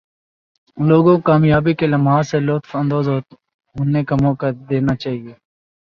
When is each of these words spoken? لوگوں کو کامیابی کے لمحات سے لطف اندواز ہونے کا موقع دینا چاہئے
لوگوں 0.77 1.15
کو 1.15 1.21
کامیابی 1.25 1.73
کے 1.79 1.87
لمحات 1.87 2.25
سے 2.27 2.37
لطف 2.39 2.75
اندواز 2.75 3.07
ہونے 3.75 4.03
کا 4.07 4.15
موقع 4.23 4.49
دینا 4.69 4.95
چاہئے 5.03 5.33